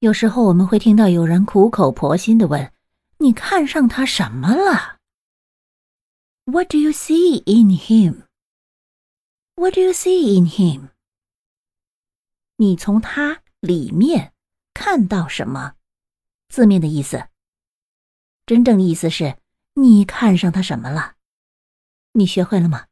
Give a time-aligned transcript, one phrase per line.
[0.00, 2.72] 有时候我们会听到有人苦口婆心的问
[3.18, 4.98] 你看上他什么了
[6.44, 8.26] ？What do you see in him?
[9.56, 10.90] What do you see in him?
[12.56, 14.32] 你从他里面
[14.72, 15.74] 看到什么？
[16.48, 17.28] 字面的意思
[18.46, 19.38] 真正意思是
[19.74, 21.16] 你看上他什么了？
[22.12, 22.86] 你学会了吗？